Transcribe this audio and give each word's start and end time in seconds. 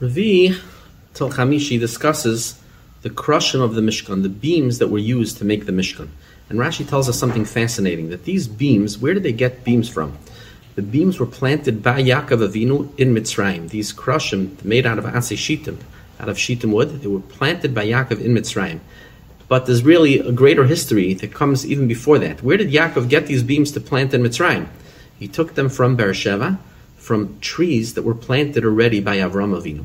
Ravi 0.00 0.54
Tel 1.14 1.28
Chamishi 1.30 1.80
discusses 1.80 2.60
the 3.02 3.10
kerashim 3.10 3.60
of 3.60 3.74
the 3.74 3.80
Mishkan, 3.80 4.22
the 4.22 4.28
beams 4.28 4.78
that 4.78 4.90
were 4.90 4.98
used 4.98 5.38
to 5.38 5.44
make 5.44 5.66
the 5.66 5.72
Mishkan. 5.72 6.08
And 6.48 6.60
Rashi 6.60 6.88
tells 6.88 7.08
us 7.08 7.18
something 7.18 7.44
fascinating 7.44 8.10
that 8.10 8.24
these 8.24 8.46
beams, 8.46 8.96
where 8.96 9.12
did 9.12 9.24
they 9.24 9.32
get 9.32 9.64
beams 9.64 9.88
from? 9.88 10.16
The 10.76 10.82
beams 10.82 11.18
were 11.18 11.26
planted 11.26 11.82
by 11.82 12.00
Yaakov 12.00 12.48
Avinu 12.48 12.96
in 12.96 13.12
Mitzrayim. 13.12 13.70
These 13.70 13.92
kerashim 13.92 14.64
made 14.64 14.86
out 14.86 15.00
of 15.00 15.04
Atzei 15.04 15.36
Shittim, 15.36 15.80
out 16.20 16.28
of 16.28 16.38
Shittim 16.38 16.70
wood, 16.70 17.00
they 17.00 17.08
were 17.08 17.18
planted 17.18 17.74
by 17.74 17.84
Yaakov 17.84 18.20
in 18.20 18.34
Mitzrayim. 18.34 18.78
But 19.48 19.66
there's 19.66 19.82
really 19.82 20.20
a 20.20 20.30
greater 20.30 20.62
history 20.62 21.12
that 21.14 21.34
comes 21.34 21.66
even 21.66 21.88
before 21.88 22.20
that. 22.20 22.40
Where 22.40 22.56
did 22.56 22.70
Yaakov 22.70 23.08
get 23.08 23.26
these 23.26 23.42
beams 23.42 23.72
to 23.72 23.80
plant 23.80 24.14
in 24.14 24.22
Mitzrayim? 24.22 24.68
He 25.18 25.26
took 25.26 25.56
them 25.56 25.68
from 25.68 25.96
Beersheba, 25.96 26.60
from 27.08 27.40
trees 27.40 27.94
that 27.94 28.02
were 28.02 28.14
planted 28.14 28.66
already 28.66 29.00
by 29.00 29.16
Avram 29.16 29.52
Avinu. 29.58 29.84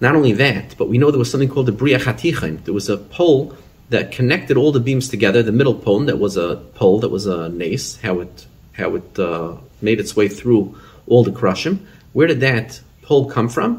Not 0.00 0.16
only 0.16 0.32
that, 0.32 0.74
but 0.78 0.88
we 0.88 0.96
know 0.96 1.10
there 1.10 1.18
was 1.18 1.30
something 1.30 1.50
called 1.50 1.66
the 1.66 1.78
Bri'ach 1.80 2.04
HaTichon. 2.10 2.64
There 2.64 2.72
was 2.72 2.88
a 2.88 2.96
pole 2.96 3.54
that 3.90 4.10
connected 4.10 4.56
all 4.56 4.72
the 4.72 4.80
beams 4.80 5.10
together. 5.10 5.42
The 5.42 5.52
middle 5.52 5.74
pole 5.74 6.00
that 6.06 6.18
was 6.18 6.38
a 6.38 6.56
pole 6.74 7.00
that 7.00 7.10
was 7.10 7.26
a 7.26 7.50
nes, 7.50 7.96
how 7.96 8.20
it 8.20 8.46
how 8.72 8.94
it 8.94 9.18
uh, 9.18 9.56
made 9.82 10.00
its 10.00 10.16
way 10.16 10.28
through 10.28 10.78
all 11.06 11.24
the 11.24 11.30
kerashim. 11.30 11.80
Where 12.14 12.26
did 12.26 12.40
that 12.40 12.80
pole 13.02 13.28
come 13.28 13.50
from? 13.50 13.70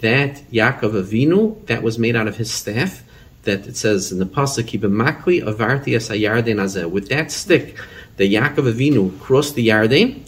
That 0.00 0.34
Yaakov 0.50 0.92
Avinu, 1.02 1.64
that 1.66 1.84
was 1.84 1.96
made 1.96 2.16
out 2.16 2.26
of 2.26 2.36
his 2.38 2.50
staff. 2.50 3.04
That 3.44 3.68
it 3.68 3.76
says 3.76 4.10
in 4.10 4.18
the 4.18 4.26
pasuk, 4.26 4.68
"Makli 4.80 5.38
avarti 5.50 5.94
es 5.94 6.08
azeh." 6.08 6.90
With 6.90 7.08
that 7.10 7.30
stick, 7.30 7.76
the 8.16 8.26
Yaakov 8.34 8.66
Avinu 8.72 9.02
crossed 9.20 9.54
the 9.54 9.68
Yarden. 9.68 10.27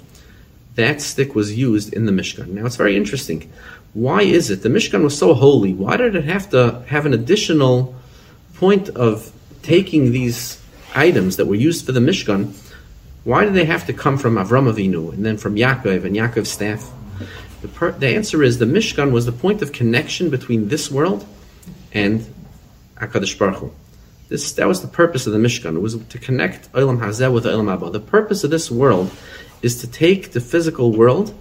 That 0.75 1.01
stick 1.01 1.35
was 1.35 1.57
used 1.57 1.93
in 1.93 2.07
the 2.07 2.13
Mishkan. 2.13 2.49
Now 2.49 2.67
it's 2.67 2.77
very 2.77 2.97
interesting. 2.97 3.51
Why 3.93 4.23
is 4.23 4.51
it 4.51 4.63
the 4.63 4.69
Mishkan 4.69 5.03
was 5.03 5.19
so 5.19 5.35
holy? 5.35 5.75
Why 5.75 5.97
did 5.97 6.15
it 6.15 6.25
have 6.25 6.51
to 6.51 6.85
have 6.87 7.07
an 7.07 7.15
additional 7.15 7.95
point 8.55 8.89
of 8.91 9.33
taking 9.63 10.13
these 10.13 10.63
items 10.95 11.37
that 11.37 11.47
were 11.47 11.57
used 11.57 11.85
for 11.87 11.93
the 11.93 12.01
Mishkan? 12.01 12.55
Why 13.25 13.45
did 13.45 13.55
they 13.55 13.65
have 13.65 13.87
to 13.87 13.93
come 13.93 14.17
from 14.17 14.37
Avram 14.37 14.73
Avinu 14.73 15.13
and 15.13 15.27
then 15.27 15.37
from 15.37 15.57
Yaakov 15.57 16.05
and 16.05 16.17
Yaakov's 16.17 16.51
staff? 16.51 16.91
The, 17.63 17.69
per- 17.69 17.93
the 17.93 18.09
answer 18.09 18.43
is 18.43 18.59
the 18.59 18.65
Mishkan 18.65 19.11
was 19.13 19.27
the 19.27 19.33
point 19.33 19.61
of 19.61 19.73
connection 19.73 20.31
between 20.31 20.69
this 20.69 20.91
world 20.91 21.27
and 21.93 22.27
Hakadosh 22.97 23.39
Baruch 23.39 23.57
Hu. 23.57 23.73
This 24.29 24.53
that 24.53 24.69
was 24.69 24.81
the 24.81 24.89
purpose 24.89 25.27
of 25.27 25.33
the 25.33 25.39
Mishkan. 25.39 25.77
It 25.77 25.81
was 25.81 25.97
to 25.97 26.19
connect 26.19 26.73
Olam 26.73 27.01
Hazeh 27.01 27.33
with 27.33 27.45
Olam 27.45 27.77
Haba. 27.77 27.93
The 27.93 28.01
purpose 28.01 28.45
of 28.45 28.51
this 28.51 28.71
world 28.71 29.11
is 29.63 29.81
to 29.81 29.87
take 29.87 30.33
the 30.33 30.41
physical 30.41 30.93
world 30.93 31.35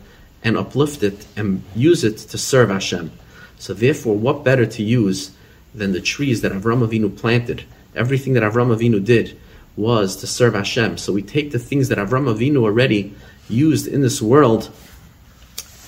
and 0.43 0.57
uplift 0.57 1.03
it 1.03 1.25
and 1.35 1.63
use 1.75 2.03
it 2.03 2.17
to 2.17 2.37
serve 2.37 2.69
Hashem. 2.69 3.11
So 3.57 3.73
therefore, 3.73 4.15
what 4.15 4.43
better 4.43 4.65
to 4.65 4.83
use 4.83 5.31
than 5.75 5.91
the 5.91 6.01
trees 6.01 6.41
that 6.41 6.51
Avram 6.51 6.87
Avinu 6.87 7.15
planted? 7.15 7.63
Everything 7.95 8.33
that 8.33 8.43
Avram 8.43 8.75
Avinu 8.75 9.03
did 9.03 9.37
was 9.75 10.15
to 10.17 10.27
serve 10.27 10.53
Hashem. 10.53 10.97
So 10.97 11.13
we 11.13 11.21
take 11.21 11.51
the 11.51 11.59
things 11.59 11.89
that 11.89 11.97
Avram 11.97 12.33
Avinu 12.33 12.63
already 12.63 13.13
used 13.49 13.87
in 13.87 14.01
this 14.01 14.21
world 14.21 14.71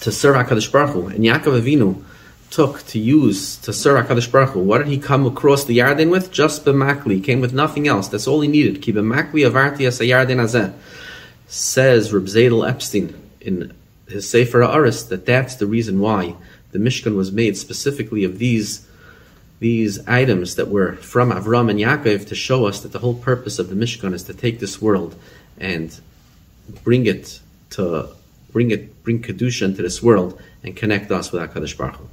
to 0.01 0.11
serve 0.11 0.35
Hakadosh 0.35 0.71
Baruch 0.71 0.91
Hu, 0.91 1.07
and 1.07 1.23
Yaakov 1.23 1.61
Avinu 1.61 2.03
took 2.49 2.85
to 2.87 2.99
use 2.99 3.55
to 3.57 3.71
serve 3.71 4.05
Hakadosh 4.05 4.31
Baruch 4.31 4.49
Hu. 4.49 4.59
What 4.59 4.79
did 4.79 4.87
he 4.87 4.97
come 4.97 5.25
across 5.25 5.63
the 5.63 5.77
Yarden 5.77 6.09
with? 6.09 6.31
Just 6.31 6.65
b'makli. 6.65 7.23
Came 7.23 7.39
with 7.39 7.53
nothing 7.53 7.87
else. 7.87 8.07
That's 8.07 8.27
all 8.27 8.41
he 8.41 8.47
needed. 8.47 8.81
Ki 8.81 8.91
b'makli 8.91 9.49
avarti 9.49 9.87
as 9.87 9.99
Yarden 9.99 10.41
azeh. 10.41 10.73
Says 11.53 12.13
Reb 12.13 12.27
Zadel 12.27 12.65
Epstein 12.65 13.13
in 13.41 13.73
his 14.07 14.29
Sefer 14.29 14.63
Aris 14.63 15.03
that 15.03 15.25
that's 15.25 15.55
the 15.55 15.65
reason 15.65 15.99
why 15.99 16.35
the 16.71 16.79
Mishkan 16.79 17.17
was 17.17 17.29
made 17.29 17.57
specifically 17.57 18.23
of 18.23 18.39
these 18.39 18.87
these 19.59 19.99
items 20.07 20.55
that 20.55 20.69
were 20.69 20.93
from 20.95 21.29
Avram 21.29 21.69
and 21.69 21.77
Yaakov 21.77 22.25
to 22.29 22.35
show 22.35 22.67
us 22.67 22.79
that 22.79 22.93
the 22.93 22.99
whole 22.99 23.15
purpose 23.15 23.59
of 23.59 23.67
the 23.67 23.75
Mishkan 23.75 24.13
is 24.13 24.23
to 24.23 24.33
take 24.33 24.61
this 24.61 24.81
world 24.81 25.13
and 25.57 25.99
bring 26.85 27.05
it 27.05 27.41
to 27.71 28.07
bring 28.53 28.71
it 28.71 29.03
bring 29.03 29.21
kedusha 29.21 29.63
into 29.63 29.81
this 29.81 30.01
world 30.01 30.41
and 30.63 30.77
connect 30.77 31.11
us 31.11 31.33
with 31.33 31.41
Hakadosh 31.41 31.77
Baruch 31.77 31.97
Hu. 31.97 32.07